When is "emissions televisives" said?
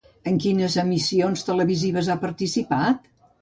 0.83-2.11